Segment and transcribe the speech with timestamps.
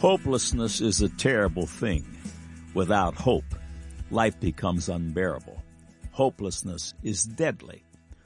[0.00, 2.06] Hopelessness is a terrible thing.
[2.72, 3.44] Without hope,
[4.10, 5.62] life becomes unbearable.
[6.12, 7.84] Hopelessness is deadly.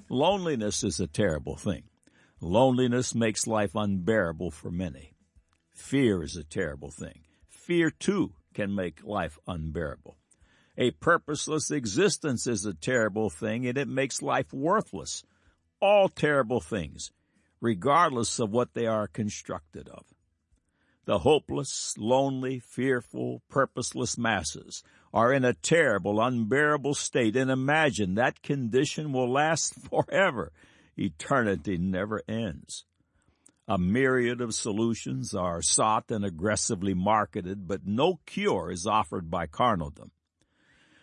[0.08, 1.82] Loneliness is a terrible thing.
[2.40, 5.16] Loneliness makes life unbearable for many.
[5.72, 7.22] Fear is a terrible thing.
[7.48, 10.16] Fear too can make life unbearable.
[10.78, 15.24] A purposeless existence is a terrible thing and it makes life worthless.
[15.80, 17.10] All terrible things,
[17.60, 20.13] regardless of what they are constructed of.
[21.06, 28.42] The hopeless, lonely, fearful, purposeless masses are in a terrible, unbearable state, and imagine that
[28.42, 30.52] condition will last forever.
[30.96, 32.84] Eternity never ends.
[33.66, 39.46] A myriad of solutions are sought and aggressively marketed, but no cure is offered by
[39.46, 40.10] carnaldom.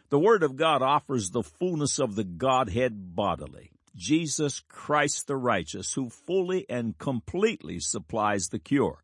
[0.09, 3.71] The Word of God offers the fullness of the Godhead bodily.
[3.95, 8.99] Jesus Christ the righteous, who fully and completely supplies the cure.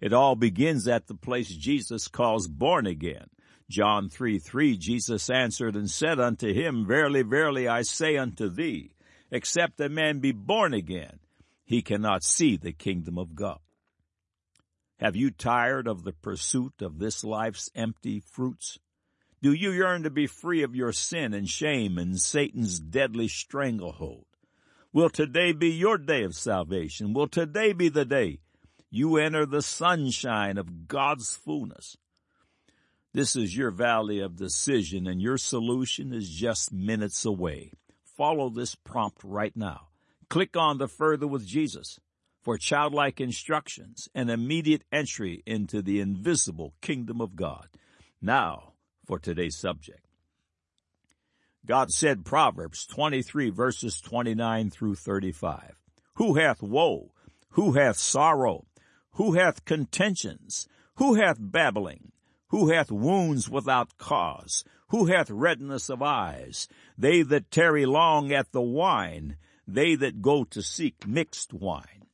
[0.00, 3.28] It all begins at the place Jesus calls born again.
[3.68, 8.92] John 3 3, Jesus answered and said unto him, Verily, verily, I say unto thee,
[9.30, 11.18] except a man be born again,
[11.64, 13.58] he cannot see the kingdom of God.
[14.98, 18.78] Have you tired of the pursuit of this life's empty fruits?
[19.42, 24.26] Do you yearn to be free of your sin and shame and Satan's deadly stranglehold?
[24.92, 27.12] Will today be your day of salvation?
[27.12, 28.38] Will today be the day
[28.90, 31.96] you enter the sunshine of God's fullness.
[33.12, 37.72] This is your valley of decision and your solution is just minutes away.
[38.04, 39.88] Follow this prompt right now.
[40.28, 41.98] Click on the further with Jesus
[42.42, 47.68] for childlike instructions and immediate entry into the invisible kingdom of God.
[48.20, 50.06] Now for today's subject.
[51.64, 55.74] God said Proverbs 23 verses 29 through 35.
[56.14, 57.12] Who hath woe?
[57.50, 58.66] Who hath sorrow?
[59.16, 60.68] Who hath contentions?
[60.96, 62.12] Who hath babbling?
[62.48, 64.62] Who hath wounds without cause?
[64.88, 66.68] Who hath redness of eyes?
[66.98, 72.04] They that tarry long at the wine, they that go to seek mixed wine.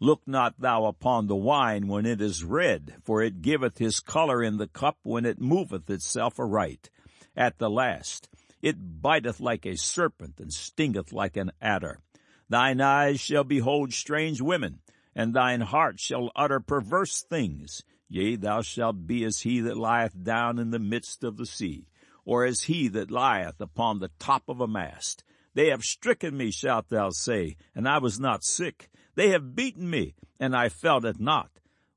[0.00, 4.42] Look not thou upon the wine when it is red, for it giveth his color
[4.42, 6.88] in the cup when it moveth itself aright.
[7.36, 8.30] At the last,
[8.62, 12.00] it biteth like a serpent and stingeth like an adder.
[12.48, 14.80] Thine eyes shall behold strange women,
[15.16, 17.82] and thine heart shall utter perverse things.
[18.08, 21.88] Yea, thou shalt be as he that lieth down in the midst of the sea,
[22.24, 25.24] or as he that lieth upon the top of a mast.
[25.54, 28.90] They have stricken me, shalt thou say, and I was not sick.
[29.14, 31.50] They have beaten me, and I felt it not.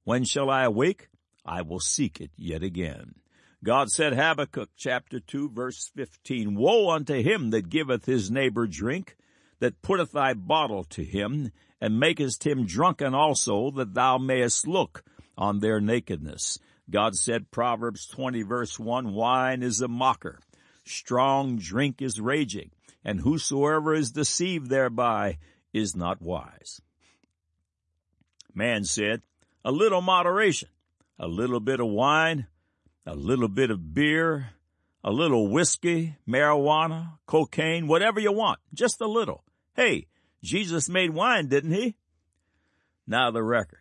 [0.05, 1.09] When shall I awake?
[1.45, 3.15] I will seek it yet again.
[3.61, 9.17] God said Habakkuk chapter 2 verse 15, Woe unto him that giveth his neighbor drink,
[9.59, 11.51] that putteth thy bottle to him,
[11.81, 15.03] and makest him drunken also, that thou mayest look
[15.37, 16.59] on their nakedness.
[16.89, 20.39] God said, Proverbs 20 verse 1, Wine is a mocker,
[20.83, 22.71] strong drink is raging,
[23.03, 25.37] and whosoever is deceived thereby
[25.73, 26.81] is not wise.
[28.53, 29.21] Man said,
[29.63, 30.69] a little moderation,
[31.19, 32.47] a little bit of wine,
[33.05, 34.49] a little bit of beer,
[35.03, 39.43] a little whiskey, marijuana, cocaine, whatever you want, just a little.
[39.75, 40.07] Hey,
[40.43, 41.95] Jesus made wine, didn't he?
[43.07, 43.79] Now the record.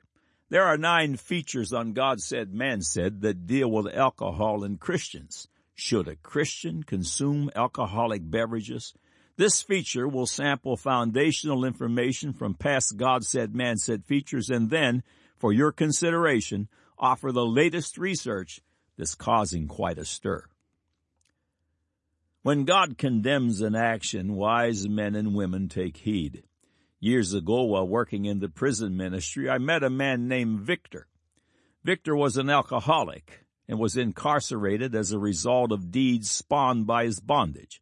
[0.51, 5.47] There are nine features on God Said, Man Said that deal with alcohol and Christians.
[5.75, 8.95] Should a Christian consume alcoholic beverages?
[9.37, 15.03] This feature will sample foundational information from past God Said, Man Said features and then,
[15.37, 18.61] for your consideration, offer the latest research
[18.97, 20.47] that's causing quite a stir.
[22.43, 26.43] When God condemns an action, wise men and women take heed.
[27.01, 31.07] Years ago, while working in the prison ministry, I met a man named Victor.
[31.85, 37.21] Victor was an alcoholic and was incarcerated as a result of deeds spawned by his
[37.21, 37.81] bondage.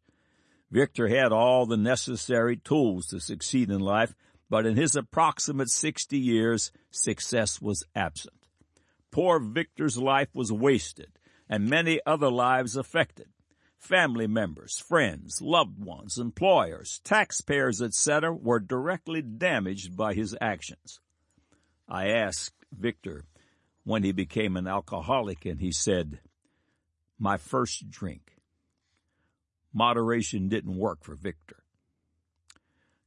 [0.69, 4.13] Victor had all the necessary tools to succeed in life,
[4.49, 8.47] but in his approximate 60 years, success was absent.
[9.11, 11.09] Poor Victor's life was wasted
[11.49, 13.27] and many other lives affected
[13.77, 20.99] family members, friends, loved ones, employers, taxpayers, etc., were directly damaged by his actions.
[21.87, 23.25] I asked Victor
[23.83, 26.19] when he became an alcoholic, and he said,
[27.17, 28.33] My first drink.
[29.73, 31.57] Moderation didn't work for Victor.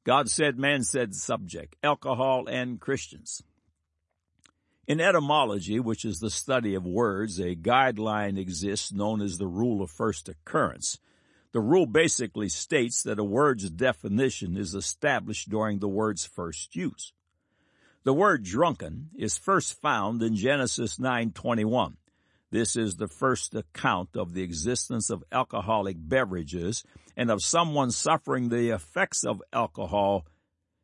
[0.05, 3.43] God said, man said subject, alcohol and Christians.
[4.91, 9.83] In etymology, which is the study of words, a guideline exists known as the rule
[9.83, 10.99] of first occurrence.
[11.53, 17.13] The rule basically states that a word's definition is established during the word's first use.
[18.03, 21.97] The word drunken is first found in Genesis 9:21.
[22.51, 26.83] This is the first account of the existence of alcoholic beverages
[27.17, 30.27] and of someone suffering the effects of alcohol,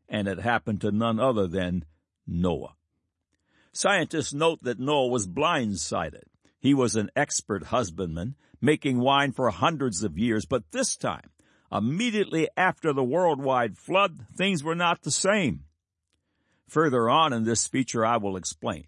[0.08, 1.84] and it happened to none other than
[2.24, 2.76] Noah.
[3.76, 6.22] Scientists note that Noah was blindsided.
[6.58, 11.28] He was an expert husbandman, making wine for hundreds of years, but this time,
[11.70, 15.64] immediately after the worldwide flood, things were not the same.
[16.68, 18.86] Further on in this feature, I will explain.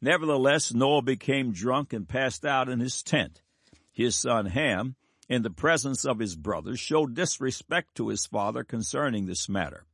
[0.00, 3.42] Nevertheless, Noah became drunk and passed out in his tent.
[3.90, 4.94] His son Ham,
[5.28, 9.84] in the presence of his brothers, showed disrespect to his father concerning this matter.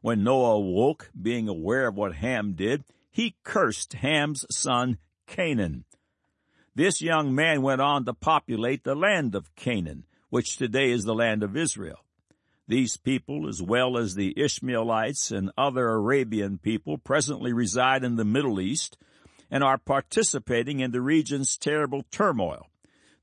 [0.00, 2.84] When Noah awoke, being aware of what Ham did,
[3.18, 5.84] he cursed Ham's son Canaan.
[6.76, 11.16] This young man went on to populate the land of Canaan, which today is the
[11.16, 11.98] land of Israel.
[12.68, 18.24] These people, as well as the Ishmaelites and other Arabian people, presently reside in the
[18.24, 18.96] Middle East
[19.50, 22.68] and are participating in the region's terrible turmoil.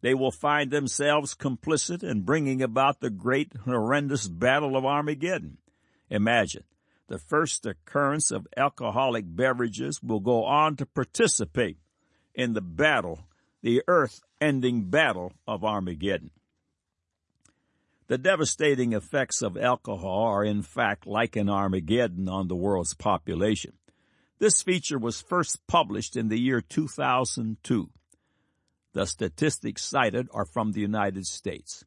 [0.01, 5.59] They will find themselves complicit in bringing about the great horrendous battle of Armageddon.
[6.09, 6.65] Imagine
[7.07, 11.78] the first occurrence of alcoholic beverages will go on to participate
[12.34, 13.19] in the battle,
[13.62, 16.31] the earth ending battle of Armageddon.
[18.07, 23.74] The devastating effects of alcohol are in fact like an Armageddon on the world's population.
[24.38, 27.90] This feature was first published in the year 2002.
[28.94, 31.84] The statistics cited are from the United States.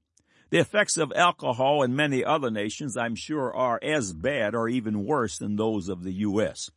[0.50, 5.04] The effects of alcohol in many other nations, I'm sure, are as bad or even
[5.04, 6.70] worse than those of the U.S.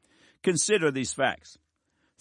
[0.43, 1.57] Consider these facts.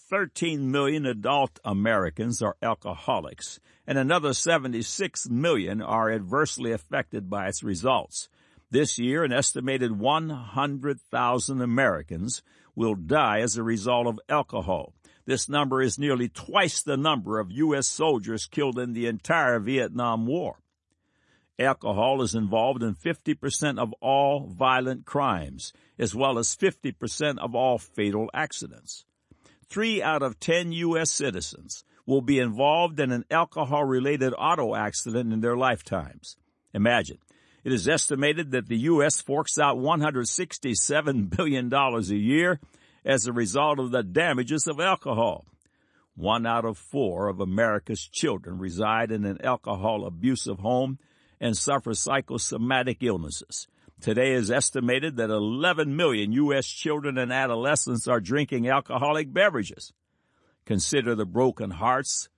[0.09, 7.65] 13 million adult Americans are alcoholics, and another 76 million are adversely affected by its
[7.65, 8.29] results.
[8.71, 12.43] This year, an estimated 100,000 Americans
[12.75, 14.93] will die as a result of alcohol.
[15.25, 17.87] This number is nearly twice the number of U.S.
[17.87, 20.59] soldiers killed in the entire Vietnam War.
[21.59, 27.79] Alcohol is involved in 50% of all violent crimes, as well as 50% of all
[27.79, 29.07] fatal accidents
[29.69, 31.11] three out of ten U.S.
[31.11, 36.37] citizens will be involved in an alcohol related auto accident in their lifetimes.
[36.73, 37.19] Imagine.
[37.67, 39.21] It is estimated that the U.S.
[39.21, 42.61] forks out $167 billion a year
[43.05, 45.45] as a result of the damages of alcohol.
[46.15, 51.01] One out of four of America's children reside in an alcohol abusive home
[51.41, 53.67] and suffer psychosomatic illnesses.
[54.01, 56.69] Today is estimated that 11 million U.S.
[56.69, 59.93] children and adolescents are drinking alcoholic beverages.
[60.67, 62.29] Consider the broken hearts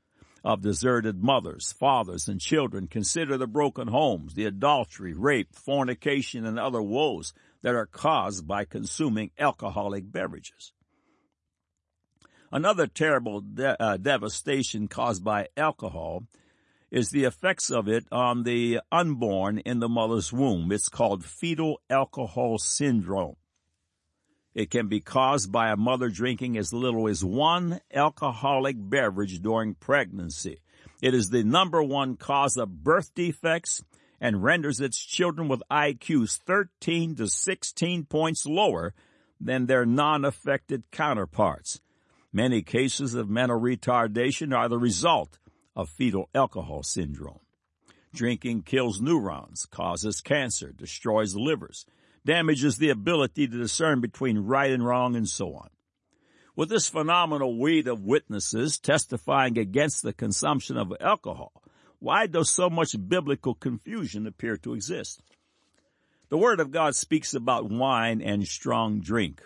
[0.45, 2.87] of deserted mothers, fathers, and children.
[2.87, 7.33] Consider the broken homes, the adultery, rape, fornication, and other woes
[7.63, 10.73] that are caused by consuming alcoholic beverages.
[12.51, 16.25] Another terrible de- uh, devastation caused by alcohol
[16.91, 20.73] is the effects of it on the unborn in the mother's womb.
[20.73, 23.37] It's called fetal alcohol syndrome.
[24.55, 29.75] It can be caused by a mother drinking as little as one alcoholic beverage during
[29.75, 30.61] pregnancy.
[31.01, 33.83] It is the number one cause of birth defects
[34.21, 38.95] and renders its children with IQs 13 to 16 points lower
[39.41, 41.81] than their non-affected counterparts.
[42.33, 45.39] Many cases of mental retardation are the result
[45.77, 47.41] of fetal alcohol syndrome.
[48.13, 51.87] Drinking kills neurons, causes cancer, destroys livers,
[52.29, 55.71] damages the ability to discern between right and wrong, and so on.
[56.55, 61.63] With this phenomenal weight of witnesses testifying against the consumption of alcohol,
[62.01, 65.23] why does so much biblical confusion appear to exist?
[66.29, 69.41] The Word of God speaks about wine and strong drink.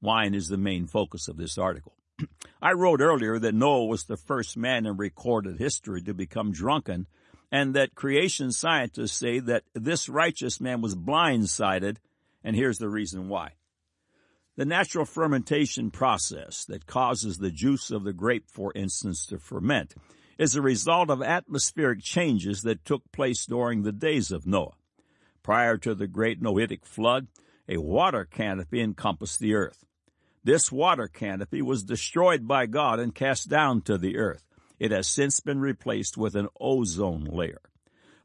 [0.00, 1.92] Wine is the main focus of this article.
[2.62, 7.08] I wrote earlier that Noah was the first man in recorded history to become drunken,
[7.50, 11.98] and that creation scientists say that this righteous man was blindsided,
[12.44, 13.52] and here's the reason why.
[14.56, 19.94] The natural fermentation process that causes the juice of the grape, for instance, to ferment
[20.38, 24.74] is a result of atmospheric changes that took place during the days of Noah.
[25.42, 27.28] Prior to the great Noahic flood,
[27.68, 29.84] a water canopy encompassed the earth.
[30.44, 34.42] This water canopy was destroyed by God and cast down to the earth.
[34.78, 37.60] It has since been replaced with an ozone layer.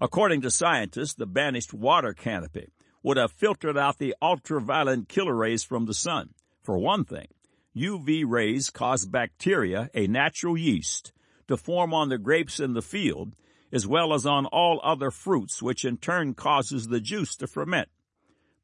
[0.02, 2.70] According to scientists, the banished water canopy
[3.08, 6.30] would have filtered out the ultraviolet killer rays from the sun.
[6.62, 7.28] For one thing,
[7.74, 11.14] UV rays cause bacteria, a natural yeast,
[11.48, 13.34] to form on the grapes in the field,
[13.72, 17.88] as well as on all other fruits, which in turn causes the juice to ferment.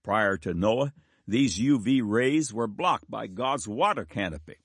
[0.03, 0.91] Prior to Noah,
[1.25, 4.57] these UV rays were blocked by God's water canopy.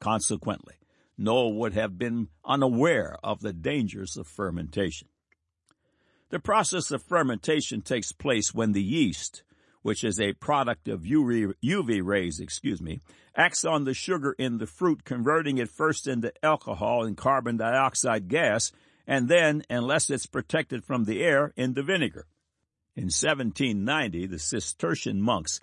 [0.00, 0.76] Consequently,
[1.18, 5.08] Noah would have been unaware of the dangers of fermentation.
[6.30, 9.42] The process of fermentation takes place when the yeast,
[9.80, 13.00] which is a product of UV rays, excuse me,
[13.34, 18.28] acts on the sugar in the fruit, converting it first into alcohol and carbon dioxide
[18.28, 18.72] gas,
[19.06, 22.26] and then, unless it's protected from the air, into vinegar.
[22.94, 25.60] In 1790, the Cistercian monks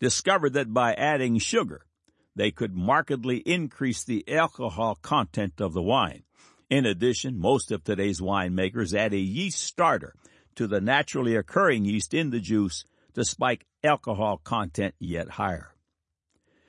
[0.00, 1.86] discovered that by adding sugar,
[2.34, 6.24] they could markedly increase the alcohol content of the wine.
[6.70, 10.14] In addition, most of today's winemakers add a yeast starter
[10.54, 12.84] to the naturally occurring yeast in the juice
[13.14, 15.74] to spike alcohol content yet higher.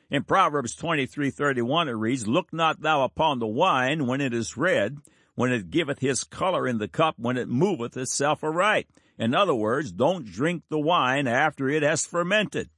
[0.09, 4.99] In Proverbs 23:31 it reads, "Look not thou upon the wine when it is red,
[5.35, 8.87] when it giveth his color in the cup, when it moveth itself aright."
[9.17, 12.69] In other words, don't drink the wine after it has fermented.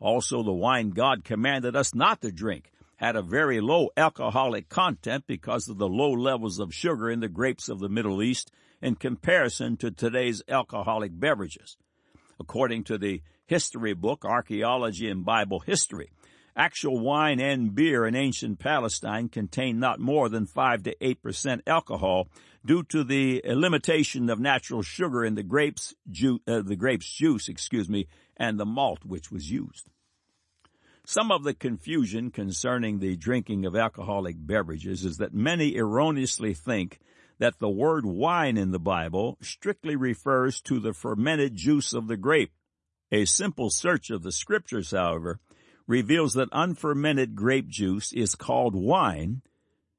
[0.00, 2.72] Also, the wine God commanded us not to drink
[3.04, 7.28] had a very low alcoholic content because of the low levels of sugar in the
[7.28, 11.76] grapes of the Middle East in comparison to today's alcoholic beverages.
[12.40, 16.12] According to the history book, Archaeology and Bible History,
[16.56, 22.28] actual wine and beer in ancient Palestine contained not more than 5 to 8% alcohol
[22.64, 27.50] due to the limitation of natural sugar in the grapes, ju- uh, the grapes juice,
[27.50, 28.06] excuse me,
[28.38, 29.90] and the malt which was used.
[31.06, 36.98] Some of the confusion concerning the drinking of alcoholic beverages is that many erroneously think
[37.38, 42.16] that the word wine in the Bible strictly refers to the fermented juice of the
[42.16, 42.52] grape.
[43.12, 45.40] A simple search of the scriptures, however,
[45.86, 49.42] reveals that unfermented grape juice is called wine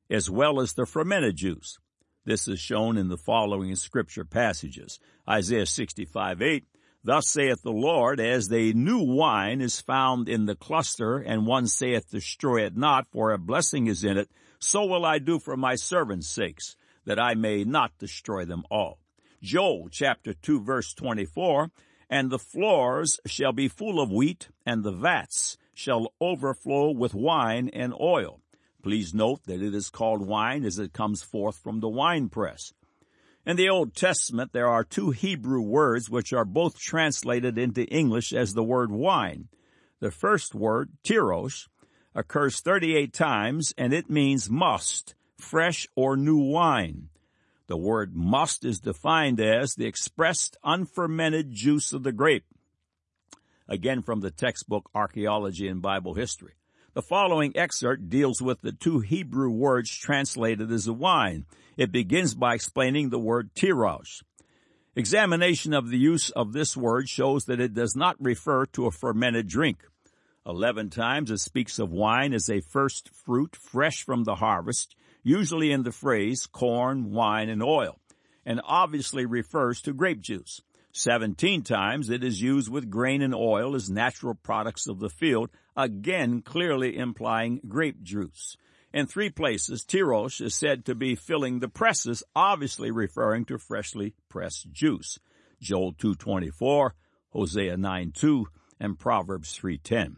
[0.10, 1.78] as well as the fermented juice.
[2.26, 5.00] This is shown in the following scripture passages.
[5.30, 6.66] Isaiah 65, 8,
[7.06, 11.68] Thus saith the Lord, as the new wine is found in the cluster, and one
[11.68, 15.56] saith, Destroy it not, for a blessing is in it, so will I do for
[15.56, 18.98] my servants' sakes, that I may not destroy them all.
[19.44, 21.70] Joel chapter 2 verse 24,
[22.10, 27.70] And the floors shall be full of wheat, and the vats shall overflow with wine
[27.72, 28.42] and oil.
[28.82, 32.74] Please note that it is called wine as it comes forth from the winepress.
[33.46, 38.34] In the Old Testament, there are two Hebrew words which are both translated into English
[38.34, 39.50] as the word wine.
[40.00, 41.68] The first word, tirosh,
[42.16, 47.10] occurs 38 times and it means must, fresh or new wine.
[47.68, 52.46] The word must is defined as the expressed unfermented juice of the grape.
[53.68, 56.54] Again from the textbook Archaeology and Bible History.
[56.96, 61.46] The following excerpt deals with the two Hebrew words translated as wine.
[61.76, 64.24] It begins by explaining the word tirosh.
[64.96, 68.92] Examination of the use of this word shows that it does not refer to a
[68.92, 69.80] fermented drink.
[70.46, 75.74] Eleven times it speaks of wine as a first fruit fresh from the harvest, usually
[75.74, 78.00] in the phrase corn, wine, and oil,
[78.46, 80.62] and obviously refers to grape juice.
[80.94, 85.50] Seventeen times it is used with grain and oil as natural products of the field,
[85.76, 88.58] again clearly implying grape juice.
[88.94, 94.14] In three places, tirosh is said to be filling the presses, obviously referring to freshly
[94.30, 95.20] pressed juice.
[95.62, 96.92] Joel 2.24,
[97.32, 98.46] Hosea 9.2,
[98.80, 100.16] and Proverbs 3.10.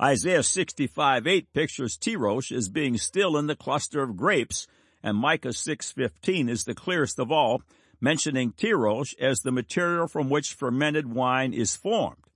[0.00, 4.66] Isaiah 65.8 pictures tirosh as being still in the cluster of grapes,
[5.02, 7.62] and Micah 6.15 is the clearest of all,
[8.00, 12.29] mentioning tirosh as the material from which fermented wine is formed.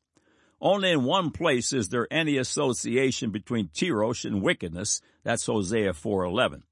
[0.64, 5.02] Only in one place is there any association between tirosh and wickedness.
[5.22, 6.62] That's Hosea 4:11.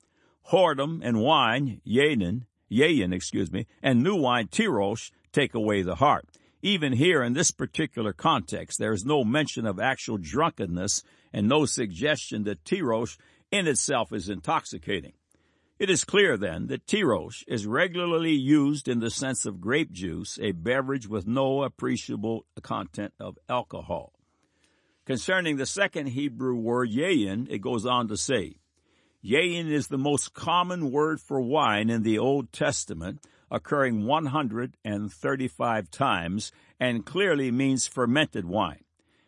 [0.51, 6.27] Whoredom and wine, yayin, yayin, excuse me, and new wine, tirosh, take away the heart.
[6.63, 11.67] Even here in this particular context, there is no mention of actual drunkenness and no
[11.67, 13.19] suggestion that tirosh
[13.51, 15.13] in itself is intoxicating.
[15.83, 20.39] It is clear then that tirosh is regularly used in the sense of grape juice,
[20.41, 24.13] a beverage with no appreciable content of alcohol.
[25.07, 28.59] Concerning the second Hebrew word yayin, it goes on to say,
[29.25, 33.19] Yayin is the most common word for wine in the Old Testament,
[33.51, 38.85] occurring 135 times, and clearly means fermented wine.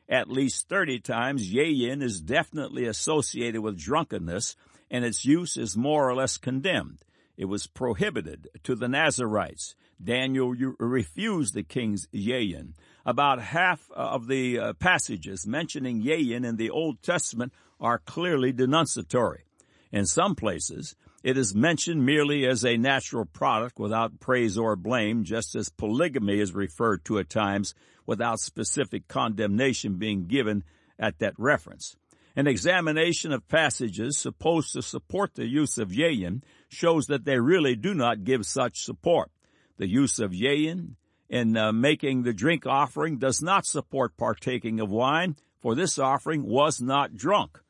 [0.08, 4.54] At least 30 times, yayin is definitely associated with drunkenness,
[4.91, 7.05] and its use is more or less condemned.
[7.37, 9.75] It was prohibited to the Nazarites.
[10.03, 12.75] Daniel refused the king's yayin.
[13.05, 19.43] About half of the uh, passages mentioning yayin in the Old Testament are clearly denunciatory.
[19.91, 25.25] In some places, It is mentioned merely as a natural product without praise or blame,
[25.25, 27.75] just as polygamy is referred to at times
[28.05, 30.64] without specific condemnation being given
[30.99, 31.97] at that reference.
[32.37, 37.76] An examination of passages supposed to support the use of yayin shows that they really
[37.76, 39.31] do not give such support.
[39.76, 40.97] The use of yayin
[41.29, 46.45] in uh, making the drink offering does not support partaking of wine, for this offering
[46.45, 47.61] was not drunk.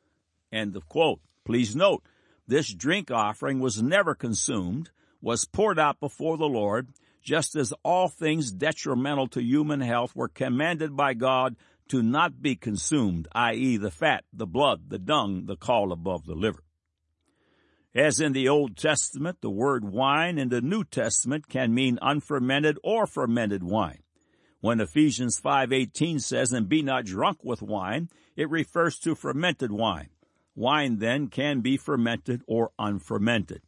[0.51, 1.19] End of quote.
[1.45, 2.03] Please note,
[2.47, 4.89] this drink offering was never consumed,
[5.21, 6.89] was poured out before the Lord,
[7.21, 11.55] just as all things detrimental to human health were commanded by God
[11.89, 16.35] to not be consumed, i.e., the fat, the blood, the dung, the caul above the
[16.35, 16.63] liver.
[17.93, 22.77] As in the Old Testament, the word wine in the New Testament can mean unfermented
[22.83, 24.03] or fermented wine.
[24.59, 30.09] When Ephesians 5:18 says, "And be not drunk with wine," it refers to fermented wine.
[30.55, 33.61] Wine then can be fermented or unfermented.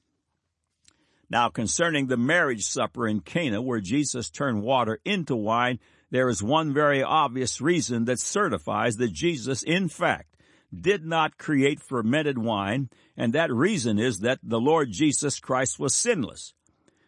[1.29, 6.41] Now concerning the marriage supper in Cana where Jesus turned water into wine, there is
[6.41, 10.35] one very obvious reason that certifies that Jesus, in fact,
[10.73, 15.93] did not create fermented wine, and that reason is that the Lord Jesus Christ was
[15.93, 16.53] sinless.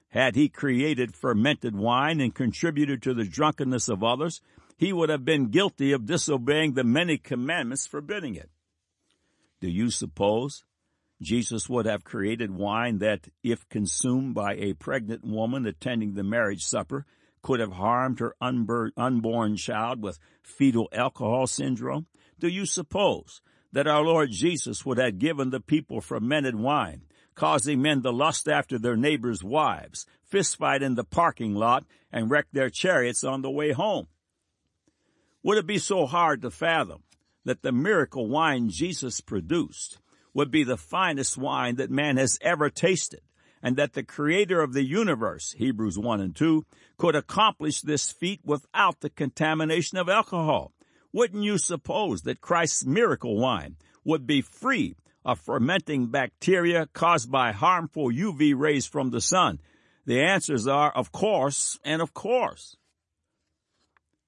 [0.09, 4.41] Had he created fermented wine and contributed to the drunkenness of others,
[4.77, 8.49] he would have been guilty of disobeying the many commandments forbidding it.
[9.59, 10.63] Do you suppose
[11.21, 16.63] Jesus would have created wine that, if consumed by a pregnant woman attending the marriage
[16.63, 17.05] supper,
[17.41, 22.08] could have harmed her unborn child with fetal alcohol syndrome?
[22.39, 23.41] Do you suppose
[23.72, 27.03] that our Lord Jesus would have given the people fermented wine,
[27.36, 32.48] causing men to lust after their neighbors' wives, fistfight in the parking lot, and wreck
[32.51, 34.08] their chariots on the way home?
[35.43, 37.03] Would it be so hard to fathom
[37.46, 40.00] that the miracle wine Jesus produced
[40.34, 43.22] would be the finest wine that man has ever tasted,
[43.62, 46.65] and that the creator of the universe, Hebrews 1 and 2,
[46.99, 50.73] could accomplish this feat without the contamination of alcohol.
[51.13, 57.53] Wouldn't you suppose that Christ's miracle wine would be free of fermenting bacteria caused by
[57.53, 59.59] harmful UV rays from the sun?
[60.05, 62.75] The answers are of course and of course.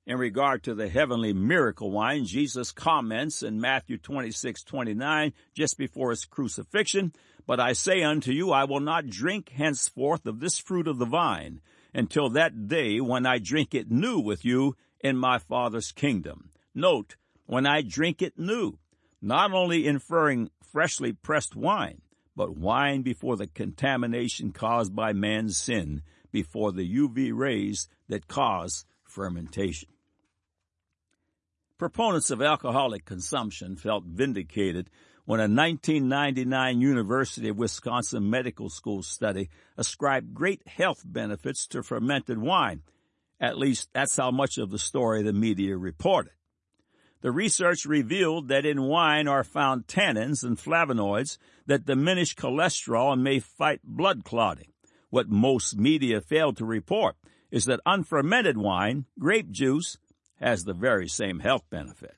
[0.08, 6.10] In regard to the heavenly miracle wine, Jesus comments in Matthew 26, 29, just before
[6.10, 7.14] his crucifixion,
[7.46, 11.06] But I say unto you, I will not drink henceforth of this fruit of the
[11.06, 11.60] vine
[11.94, 16.52] until that day when I drink it new with you in my Father's kingdom.
[16.74, 18.78] Note, when I drink it new,
[19.22, 22.02] not only inferring freshly pressed wine,
[22.36, 26.02] but wine before the contamination caused by man's sin,
[26.32, 29.90] before the UV rays that cause fermentation.
[31.78, 34.90] Proponents of alcoholic consumption felt vindicated
[35.32, 42.38] when a 1999 University of Wisconsin Medical School study ascribed great health benefits to fermented
[42.38, 42.82] wine.
[43.40, 46.34] At least that's how much of the story the media reported.
[47.22, 53.24] The research revealed that in wine are found tannins and flavonoids that diminish cholesterol and
[53.24, 54.74] may fight blood clotting.
[55.12, 57.16] What most media failed to report
[57.52, 59.98] is that unfermented wine, grape juice,
[60.42, 62.18] has the very same health benefit.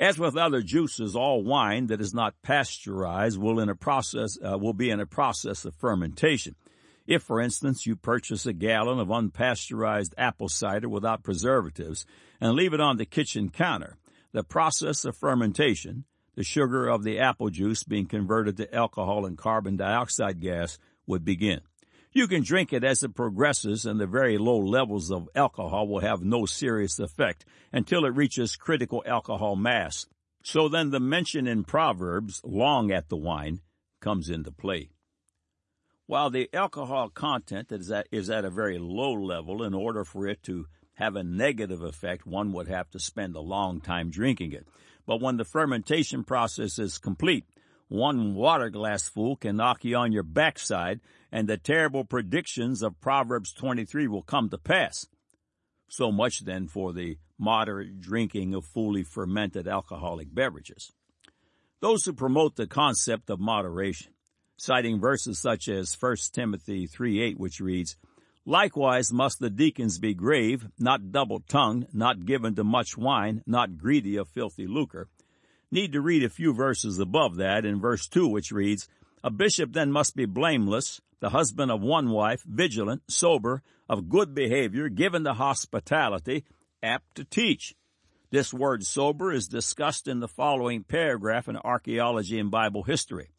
[0.00, 4.56] As with other juices, all wine that is not pasteurized will in a process uh,
[4.56, 6.54] will be in a process of fermentation.
[7.06, 12.06] If, for instance, you purchase a gallon of unpasteurized apple cider without preservatives
[12.40, 13.98] and leave it on the kitchen counter,
[14.32, 19.36] the process of fermentation, the sugar of the apple juice being converted to alcohol and
[19.36, 21.60] carbon dioxide gas, would begin.
[22.12, 26.00] You can drink it as it progresses and the very low levels of alcohol will
[26.00, 30.06] have no serious effect until it reaches critical alcohol mass.
[30.42, 33.60] So then the mention in Proverbs, long at the wine,
[34.00, 34.90] comes into play.
[36.06, 40.26] While the alcohol content is at, is at a very low level, in order for
[40.26, 44.52] it to have a negative effect, one would have to spend a long time drinking
[44.52, 44.66] it.
[45.06, 47.44] But when the fermentation process is complete,
[47.90, 51.00] one water glass full can knock you on your backside,
[51.32, 55.06] and the terrible predictions of Proverbs 23 will come to pass.
[55.88, 60.92] So much then for the moderate drinking of fully fermented alcoholic beverages.
[61.80, 64.12] Those who promote the concept of moderation,
[64.56, 67.96] citing verses such as 1 Timothy 3 8, which reads,
[68.46, 73.76] Likewise must the deacons be grave, not double tongued, not given to much wine, not
[73.76, 75.08] greedy of filthy lucre,
[75.70, 78.88] need to read a few verses above that in verse 2, which reads,
[79.22, 84.34] A bishop then must be blameless, the husband of one wife, vigilant, sober, of good
[84.34, 86.44] behavior, given to hospitality,
[86.82, 87.74] apt to teach.
[88.30, 93.30] This word sober is discussed in the following paragraph in archaeology and Bible history.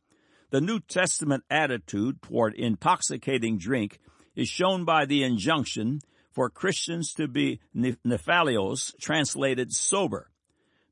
[0.50, 4.00] The New Testament attitude toward intoxicating drink
[4.36, 10.31] is shown by the injunction for Christians to be nephalios, translated sober.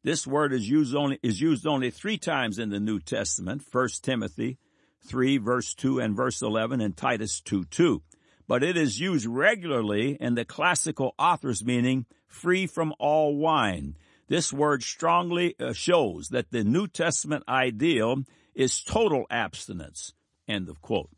[0.04, 3.90] This word is used only, is used only three times in the New Testament, 1
[4.02, 4.58] Timothy
[5.06, 8.02] 3 verse 2 and verse 11 and Titus 2 2.
[8.48, 13.96] But it is used regularly in the classical author's meaning free from all wine.
[14.28, 18.24] This word strongly uh, shows that the New Testament ideal
[18.56, 20.14] is total abstinence.
[20.48, 21.10] End of quote.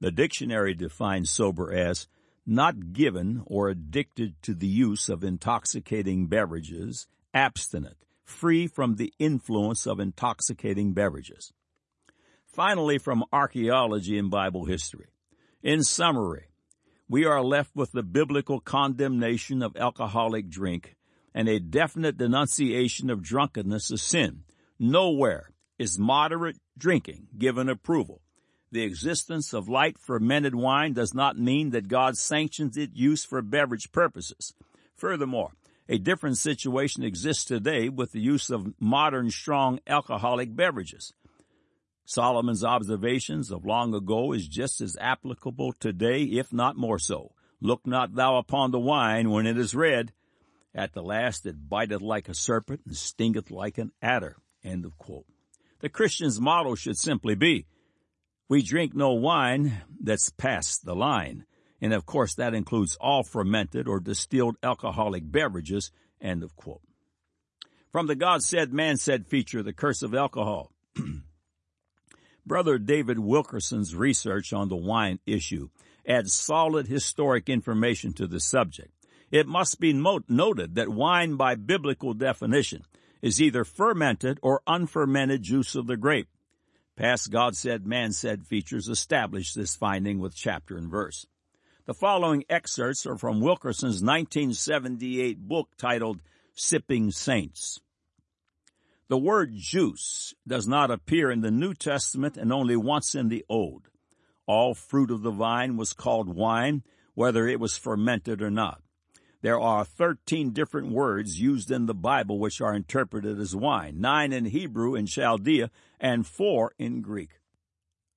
[0.00, 2.08] The dictionary defines sober as
[2.46, 9.86] not given or addicted to the use of intoxicating beverages, abstinent, free from the influence
[9.86, 11.52] of intoxicating beverages.
[12.46, 15.08] Finally, from archaeology and Bible history.
[15.62, 16.46] In summary,
[17.08, 20.96] we are left with the biblical condemnation of alcoholic drink
[21.34, 24.44] and a definite denunciation of drunkenness as sin.
[24.78, 28.20] Nowhere is moderate drinking given approval.
[28.70, 33.42] The existence of light fermented wine does not mean that God sanctions its use for
[33.42, 34.52] beverage purposes.
[34.94, 35.52] Furthermore,
[35.88, 41.12] a different situation exists today with the use of modern strong alcoholic beverages.
[42.06, 47.32] Solomon's observations of long ago is just as applicable today, if not more so.
[47.60, 50.12] Look not thou upon the wine when it is red.
[50.74, 54.36] At the last it biteth like a serpent and stingeth like an adder.
[54.62, 55.26] End of quote.
[55.80, 57.66] The Christian's motto should simply be,
[58.48, 61.46] we drink no wine that's past the line.
[61.84, 65.90] And of course, that includes all fermented or distilled alcoholic beverages.
[66.18, 66.80] End of quote.
[67.92, 70.72] From the God said, man said feature, The Curse of Alcohol.
[72.46, 75.68] Brother David Wilkerson's research on the wine issue
[76.08, 78.94] adds solid historic information to the subject.
[79.30, 82.84] It must be noted that wine, by biblical definition,
[83.20, 86.28] is either fermented or unfermented juice of the grape.
[86.96, 91.26] Past God said, man said features establish this finding with chapter and verse.
[91.86, 96.22] The following excerpts are from Wilkerson's 1978 book titled
[96.54, 97.78] Sipping Saints.
[99.08, 103.44] The word juice does not appear in the New Testament and only once in the
[103.50, 103.90] Old.
[104.46, 108.80] All fruit of the vine was called wine, whether it was fermented or not.
[109.42, 114.32] There are 13 different words used in the Bible which are interpreted as wine, nine
[114.32, 115.70] in Hebrew and Chaldea,
[116.00, 117.40] and four in Greek.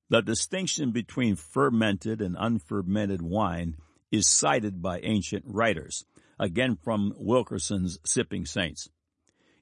[0.10, 3.76] The distinction between fermented and unfermented wine
[4.10, 6.06] is cited by ancient writers,
[6.40, 8.90] again from Wilkerson's Sipping Saints.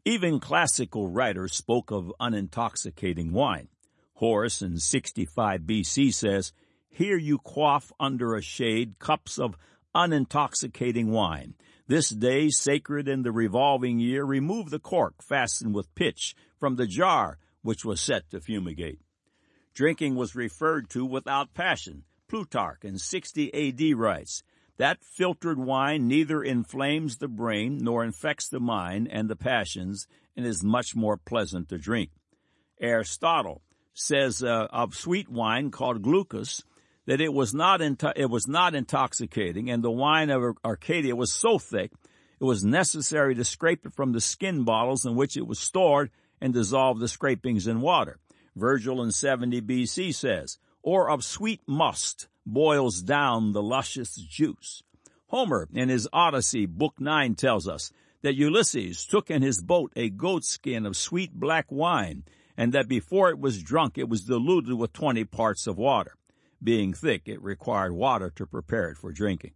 [0.05, 3.69] Even classical writers spoke of unintoxicating wine.
[4.13, 6.53] Horace in 65 BC says,
[6.89, 9.57] Here you quaff under a shade cups of
[9.95, 11.55] unintoxicating wine.
[11.87, 16.85] This day, sacred in the revolving year, remove the cork fastened with pitch from the
[16.85, 18.99] jar which was set to fumigate.
[19.75, 22.03] Drinking was referred to without passion.
[22.29, 24.41] Plutarch in 60 AD writes,
[24.77, 30.45] that filtered wine neither inflames the brain nor infects the mind and the passions and
[30.45, 32.09] is much more pleasant to drink.
[32.79, 33.61] Aristotle
[33.93, 36.63] says uh, of sweet wine called glucose
[37.05, 41.31] that it was not into- it was not intoxicating and the wine of Arcadia was
[41.31, 41.91] so thick
[42.39, 46.11] it was necessary to scrape it from the skin bottles in which it was stored
[46.41, 48.19] and dissolve the scrapings in water.
[48.55, 54.83] Virgil in 70 BC says, or of sweet must boils down the luscious juice.
[55.27, 57.91] Homer, in his Odyssey, Book 9, tells us
[58.21, 62.23] that Ulysses took in his boat a goatskin of sweet black wine,
[62.55, 66.15] and that before it was drunk it was diluted with twenty parts of water.
[66.63, 69.51] Being thick, it required water to prepare it for drinking.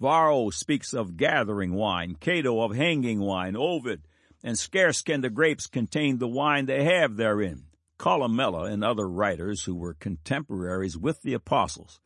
[0.00, 4.02] Varro speaks of gathering wine, Cato of hanging wine, Ovid,
[4.42, 7.64] and scarce can the grapes contain the wine they have therein.
[8.00, 12.00] Columella and other writers who were contemporaries with the apostles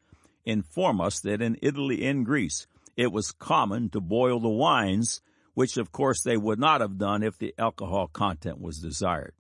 [0.45, 5.21] inform us that in Italy and Greece it was common to boil the wines,
[5.55, 9.35] which of course they would not have done if the alcohol content was desired.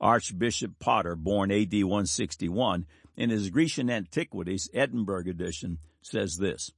[0.00, 2.84] Archbishop Potter, born AD 161,
[3.16, 6.72] in his Grecian Antiquities, Edinburgh edition, says this.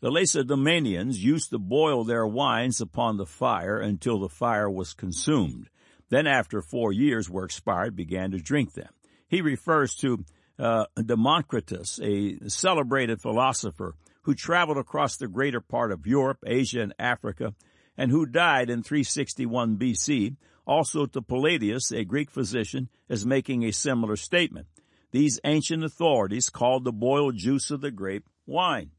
[0.00, 5.68] The Lacedaemonians used to boil their wines upon the fire until the fire was consumed.
[6.08, 8.88] Then after four years were expired, began to drink them.
[9.28, 10.24] He refers to
[10.58, 16.94] uh, Democritus, a celebrated philosopher who traveled across the greater part of Europe, Asia, and
[16.98, 17.54] Africa,
[17.96, 23.72] and who died in 361 BC, also to Palladius, a Greek physician, as making a
[23.72, 24.66] similar statement.
[25.12, 28.90] These ancient authorities called the boiled juice of the grape wine.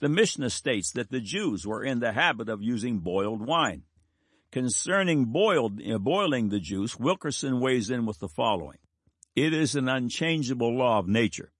[0.00, 3.84] The Mishnah states that the Jews were in the habit of using boiled wine.
[4.54, 8.78] Concerning boiled, uh, boiling the juice, Wilkerson weighs in with the following.
[9.34, 11.50] It is an unchangeable law of nature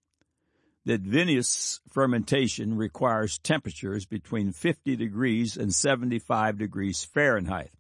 [0.85, 7.73] that vinous fermentation requires temperatures between 50 degrees and 75 degrees Fahrenheit.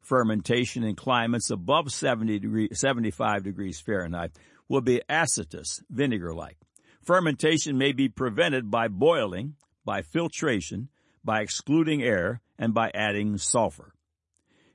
[0.00, 4.32] Fermentation in climates above 70 degree, 75 degrees Fahrenheit
[4.68, 6.58] will be acetous, vinegar-like.
[7.00, 10.88] Fermentation may be prevented by boiling, by filtration,
[11.24, 13.91] by excluding air, and by adding sulfur.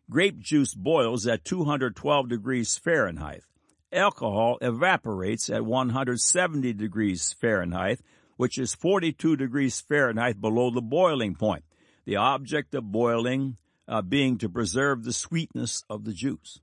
[0.10, 3.44] Grape juice boils at 212 degrees Fahrenheit
[3.92, 8.00] alcohol evaporates at 170 degrees Fahrenheit,
[8.36, 11.64] which is 42 degrees Fahrenheit below the boiling point.
[12.06, 16.60] The object of boiling uh, being to preserve the sweetness of the juice.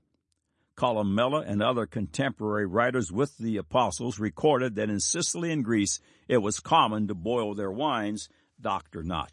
[0.77, 6.39] Columella and other contemporary writers with the apostles recorded that in Sicily and Greece it
[6.39, 8.27] was common to boil their wines,
[8.59, 9.01] Dr.
[9.01, 9.31] Nott.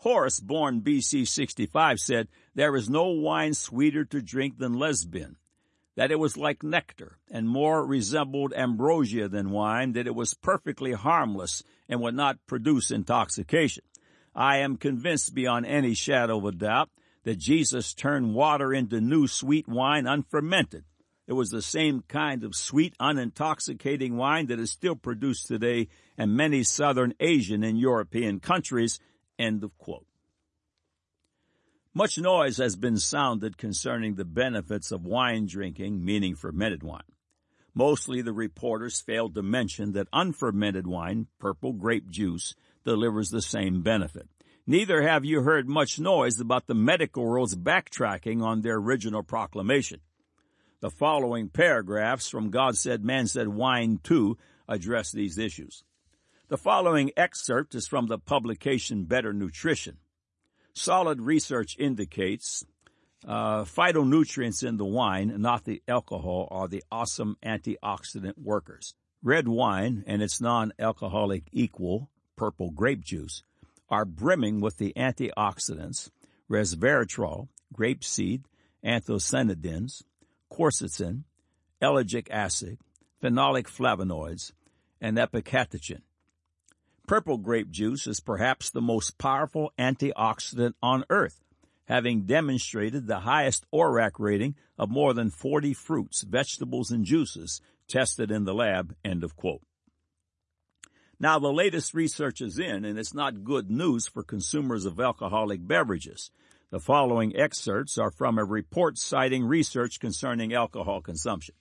[0.00, 5.36] Horace, born BC 65, said, There is no wine sweeter to drink than Lesbian
[5.96, 10.92] that it was like nectar and more resembled ambrosia than wine, that it was perfectly
[10.92, 13.84] harmless and would not produce intoxication.
[14.34, 16.88] I am convinced beyond any shadow of a doubt
[17.24, 20.84] that Jesus turned water into new sweet wine unfermented.
[21.26, 26.34] It was the same kind of sweet, unintoxicating wine that is still produced today in
[26.34, 28.98] many southern Asian and European countries.
[29.40, 30.06] End of quote.
[31.94, 37.00] Much noise has been sounded concerning the benefits of wine drinking, meaning fermented wine.
[37.74, 43.80] Mostly the reporters failed to mention that unfermented wine, purple grape juice, delivers the same
[43.80, 44.28] benefit.
[44.66, 50.00] Neither have you heard much noise about the medical world's backtracking on their original proclamation.
[50.80, 54.36] The following paragraphs from God Said, Man Said Wine 2
[54.68, 55.82] address these issues.
[56.50, 59.98] The following excerpt is from the publication Better Nutrition.
[60.74, 62.64] Solid research indicates
[63.24, 68.96] uh, phytonutrients in the wine, not the alcohol, are the awesome antioxidant workers.
[69.22, 73.44] Red wine and its non-alcoholic equal, purple grape juice,
[73.88, 76.10] are brimming with the antioxidants
[76.50, 78.42] resveratrol, grapeseed,
[78.84, 80.02] anthocyanidins,
[80.52, 81.22] quercetin,
[81.80, 82.80] ellagic acid,
[83.22, 84.50] phenolic flavonoids,
[85.00, 86.00] and epicatechin.
[87.10, 91.42] Purple grape juice is perhaps the most powerful antioxidant on earth,
[91.86, 98.30] having demonstrated the highest ORAC rating of more than 40 fruits, vegetables, and juices tested
[98.30, 98.94] in the lab.
[99.04, 99.62] End of quote.
[101.18, 105.66] Now the latest research is in, and it's not good news for consumers of alcoholic
[105.66, 106.30] beverages.
[106.70, 111.56] The following excerpts are from a report citing research concerning alcohol consumption.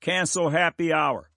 [0.00, 1.28] Cancel happy hour.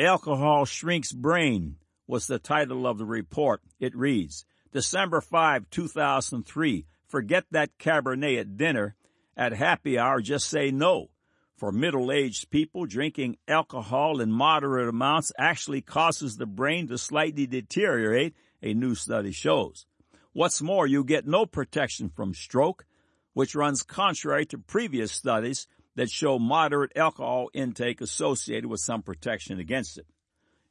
[0.00, 1.76] Alcohol shrinks brain,
[2.10, 3.62] was the title of the report.
[3.78, 8.96] It reads, December 5, 2003, forget that Cabernet at dinner.
[9.36, 11.10] At happy hour, just say no.
[11.56, 18.34] For middle-aged people, drinking alcohol in moderate amounts actually causes the brain to slightly deteriorate,
[18.60, 19.86] a new study shows.
[20.32, 22.86] What's more, you get no protection from stroke,
[23.34, 29.60] which runs contrary to previous studies that show moderate alcohol intake associated with some protection
[29.60, 30.06] against it.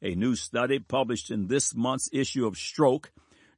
[0.01, 3.11] A new study published in this month's issue of Stroke,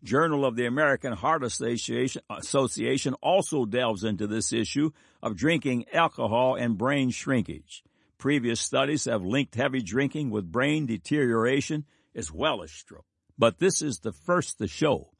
[0.03, 6.77] Journal of the American Heart Association, also delves into this issue of drinking alcohol and
[6.77, 7.83] brain shrinkage.
[8.17, 13.05] Previous studies have linked heavy drinking with brain deterioration as well as stroke.
[13.37, 15.11] But this is the first to show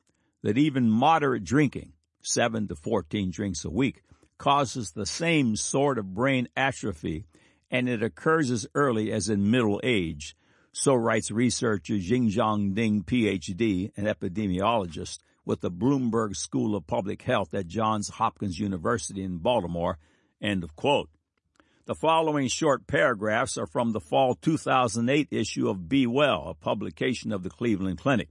[0.42, 4.04] that even moderate drinking, 7 to 14 drinks a week,
[4.40, 7.26] causes the same sort of brain atrophy
[7.70, 10.36] and it occurs as early as in middle age,
[10.74, 17.54] so writes researcher Jingzhong Ding, PhD, an epidemiologist with the Bloomberg School of Public Health
[17.54, 19.98] at Johns Hopkins University in Baltimore.
[20.42, 21.10] End of quote.
[21.86, 27.32] The following short paragraphs are from the fall 2008 issue of Be Well, a publication
[27.32, 28.30] of the Cleveland Clinic.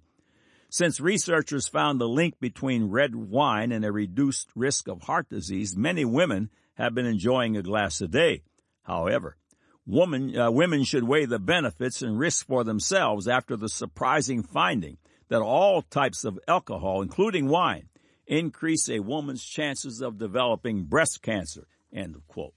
[0.71, 5.77] Since researchers found the link between red wine and a reduced risk of heart disease,
[5.77, 8.43] many women have been enjoying a glass a day.
[8.85, 9.37] However,
[9.87, 14.99] Woman, uh, women should weigh the benefits and risks for themselves after the surprising finding
[15.29, 17.89] that all types of alcohol, including wine,
[18.27, 21.67] increase a woman's chances of developing breast cancer.
[21.93, 22.55] End of quote.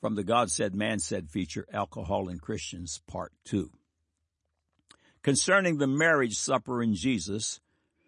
[0.00, 3.70] From the God Said, Man Said feature, Alcohol and Christians, Part 2.
[5.22, 7.60] Concerning the marriage supper in Jesus,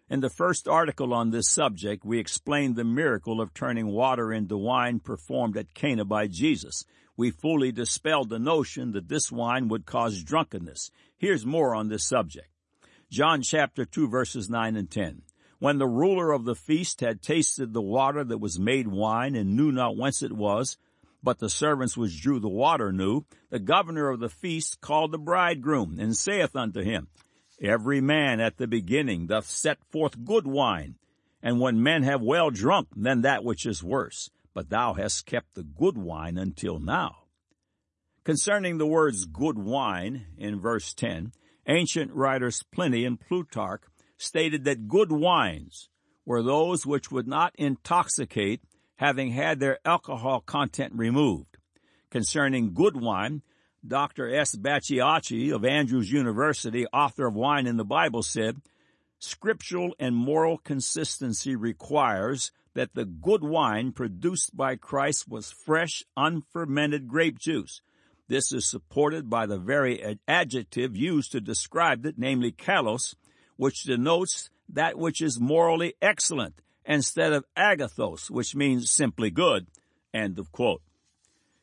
[0.09, 4.57] in the first article on this subject, we explained the miracle of turning water into
[4.57, 6.83] wine performed at Cana by Jesus.
[7.15, 10.89] We fully dispelled the notion that this wine would cause drunkenness.
[11.17, 12.47] Here's more on this subject.
[13.11, 15.21] John chapter 2 verses 9 and 10.
[15.59, 19.55] When the ruler of the feast had tasted the water that was made wine and
[19.55, 20.77] knew not whence it was,
[21.21, 23.25] But the servants which drew the water knew.
[23.49, 27.07] The governor of the feast called the bridegroom, and saith unto him,
[27.61, 30.95] Every man at the beginning doth set forth good wine,
[31.41, 34.29] and when men have well drunk, then that which is worse.
[34.53, 37.23] But thou hast kept the good wine until now.
[38.23, 41.31] Concerning the words good wine in verse 10,
[41.67, 43.83] ancient writers Pliny and Plutarch
[44.17, 45.89] stated that good wines
[46.25, 48.61] were those which would not intoxicate
[48.97, 51.57] having had their alcohol content removed.
[52.09, 53.41] Concerning good wine,
[53.87, 54.33] Dr.
[54.33, 54.55] S.
[54.55, 58.61] Bacchiocchi of Andrews University, author of Wine in the Bible, said,
[59.19, 67.07] Scriptural and moral consistency requires that the good wine produced by Christ was fresh, unfermented
[67.07, 67.81] grape juice.
[68.27, 73.15] This is supported by the very adjective used to describe it, namely kalos,
[73.57, 79.67] which denotes that which is morally excellent, instead of agathos, which means simply good.
[80.13, 80.81] End of quote.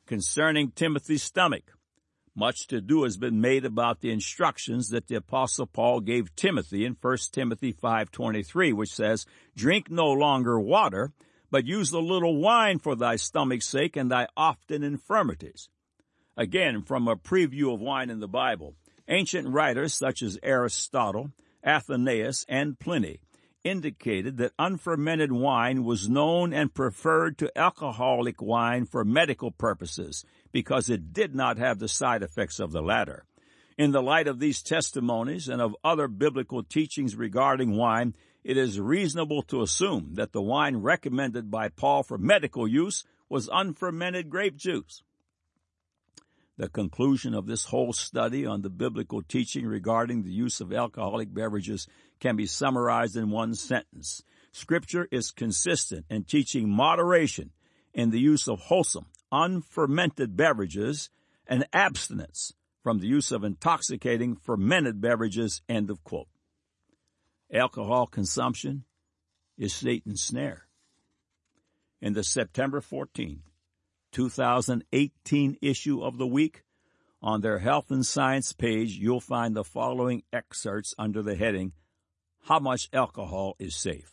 [0.07, 1.76] Concerning Timothy's stomach,
[2.37, 6.85] much to do has been made about the instructions that the apostle Paul gave Timothy
[6.85, 9.25] in 1 Timothy 5:23 which says,
[9.57, 11.13] "Drink no longer water,
[11.51, 15.71] but use a little wine for thy stomach's sake and thy often infirmities."
[16.37, 18.77] Again, from a preview of wine in the Bible,
[19.09, 21.33] ancient writers such as Aristotle,
[21.65, 23.21] Athenaeus, and Pliny
[23.67, 30.89] indicated that unfermented wine was known and preferred to alcoholic wine for medical purposes because
[30.89, 33.25] it did not have the side effects of the latter.
[33.77, 38.79] In the light of these testimonies and of other biblical teachings regarding wine, it is
[38.79, 44.57] reasonable to assume that the wine recommended by Paul for medical use was unfermented grape
[44.57, 45.03] juice.
[46.57, 51.35] The conclusion of this whole study on the biblical teaching regarding the use of alcoholic
[51.35, 51.87] beverages
[52.21, 54.23] can be summarized in one sentence.
[54.53, 57.51] Scripture is consistent in teaching moderation
[57.93, 61.11] in the use of wholesome, unfermented beverages
[61.47, 62.53] and abstinence
[62.83, 65.63] from the use of intoxicating fermented beverages.
[65.69, 66.29] End of quote.
[67.53, 68.85] Alcohol consumption
[69.59, 70.67] is Satan's snare.
[72.01, 73.43] In the September 14,
[74.13, 76.63] 2018 issue of the week,
[77.23, 81.73] on their Health and Science page, you'll find the following excerpts under the heading,
[82.47, 84.13] How Much Alcohol is Safe.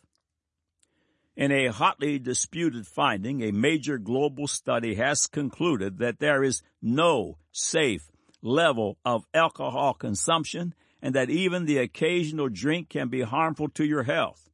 [1.36, 7.38] In a hotly disputed finding, a major global study has concluded that there is no
[7.52, 8.10] safe
[8.42, 14.02] level of alcohol consumption and that even the occasional drink can be harmful to your
[14.02, 14.50] health.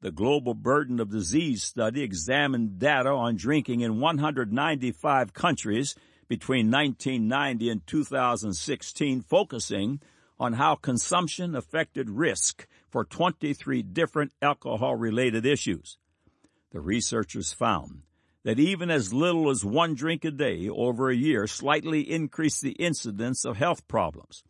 [0.00, 5.96] The Global Burden of Disease study examined data on drinking in 195 countries
[6.28, 10.00] between 1990 and 2016, focusing
[10.38, 15.96] on how consumption affected risk for 23 different alcohol related issues.
[16.70, 18.02] The researchers found
[18.44, 22.72] that even as little as one drink a day over a year slightly increased the
[22.72, 24.44] incidence of health problems.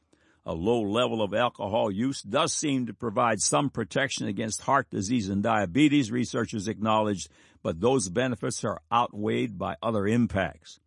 [0.45, 5.29] A low level of alcohol use does seem to provide some protection against heart disease
[5.29, 7.29] and diabetes, researchers acknowledged,
[7.63, 10.81] but those benefits are outweighed by other impacts.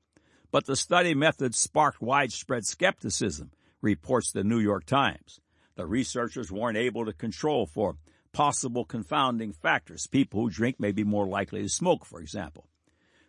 [0.52, 5.40] But the study method sparked widespread skepticism, reports the New York Times.
[5.76, 7.98] The researchers weren't able to control for
[8.32, 10.08] possible confounding factors.
[10.08, 12.68] People who drink may be more likely to smoke, for example.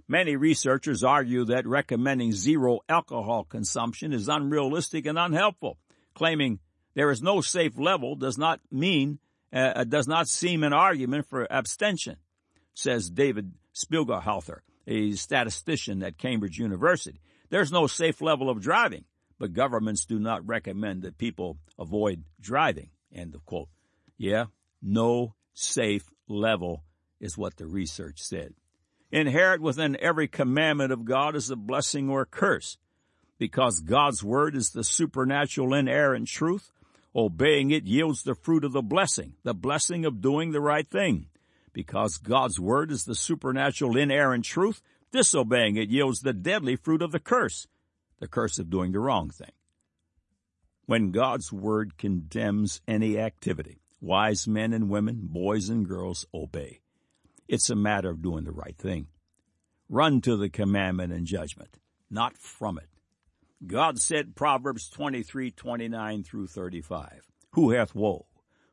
[0.09, 5.79] Many researchers argue that recommending zero alcohol consumption is unrealistic and unhelpful
[6.17, 6.59] claiming
[6.95, 9.21] there is no safe level does not mean,
[9.53, 12.17] uh, does not seem an argument for abstention,
[12.75, 17.21] says David Spiegelhalter, a statistician at Cambridge University.
[17.51, 19.05] There's no safe level of driving,
[19.39, 22.91] but governments do not recommend that people avoid driving.
[23.13, 23.69] End of quote.
[24.19, 24.47] Yeah,
[24.83, 26.85] no safe level
[27.21, 28.55] is what the research said.
[29.11, 32.77] Inherent within every commandment of God is a blessing or a curse
[33.39, 36.73] because God's word is the supernatural inerrant truth.
[37.15, 41.27] Obeying it yields the fruit of the blessing, the blessing of doing the right thing.
[41.73, 44.83] Because God's word is the supernatural inerrant truth,
[45.13, 47.67] disobeying it yields the deadly fruit of the curse,
[48.19, 49.53] the curse of doing the wrong thing.
[50.87, 56.81] When God's word condemns any activity, wise men and women, boys and girls obey.
[57.49, 59.09] It's a matter of doing the right thing.
[59.89, 61.79] Run to the commandment and judgment,
[62.11, 62.89] not from it.
[63.67, 68.27] God said, Proverbs 23, 29 through 35, Who hath woe?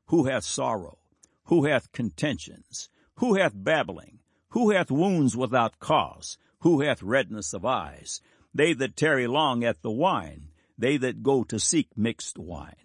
[0.08, 1.00] Who hath sorrow?
[1.46, 2.90] Who hath contentions?
[3.16, 4.20] Who hath babbling?
[4.50, 6.38] Who hath wounds without cause?
[6.60, 8.22] Who hath redness of eyes?
[8.54, 12.76] They that tarry long at the wine, they that go to seek mixed wine.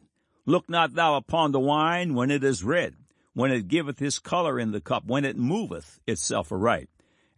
[0.47, 2.95] Look not thou upon the wine when it is red,
[3.35, 6.89] when it giveth his color in the cup, when it moveth itself aright.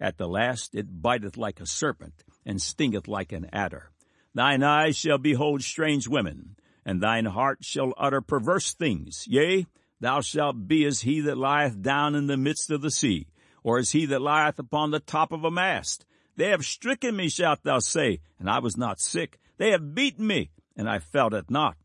[0.01, 3.91] At the last it biteth like a serpent, and stingeth like an adder.
[4.35, 6.57] Thine eyes shall behold strange women,
[6.87, 9.27] and thine heart shall utter perverse things.
[9.27, 9.67] Yea,
[10.01, 13.27] thou shalt be as he that lieth down in the midst of the sea,
[13.63, 16.07] or as he that lieth upon the top of a mast.
[16.41, 19.39] They have stricken me, shalt thou say, and I was not sick.
[19.59, 21.77] They have beaten me, and I felt it not.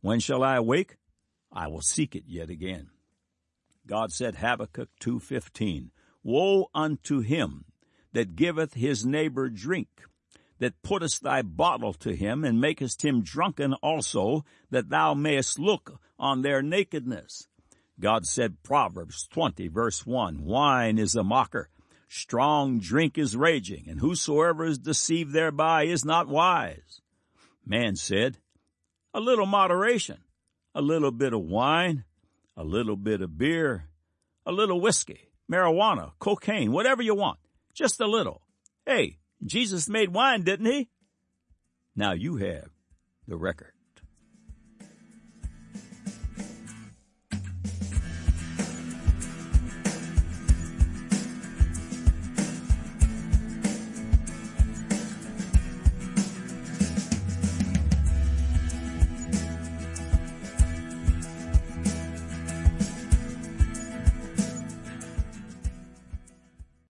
[0.00, 0.94] When shall I awake?
[1.50, 2.90] I will seek it yet again.
[3.84, 5.90] God said Habakkuk 2.15,
[6.22, 7.64] Woe unto him
[8.12, 9.88] that giveth his neighbor drink,
[10.60, 16.00] that puttest thy bottle to him, and makest him drunken also, that thou mayest look
[16.16, 17.48] on their nakedness.
[17.98, 21.70] God said Proverbs 20 verse 1, Wine is a mocker,
[22.08, 27.00] strong drink is raging, and whosoever is deceived thereby is not wise.
[27.64, 28.38] Man said,
[29.12, 30.18] a little moderation,
[30.74, 32.04] a little bit of wine,
[32.56, 33.88] a little bit of beer,
[34.44, 37.38] a little whiskey, marijuana, cocaine, whatever you want,
[37.74, 38.42] just a little.
[38.84, 40.88] Hey, Jesus made wine, didn't he?
[41.94, 42.68] Now you have
[43.26, 43.72] the record.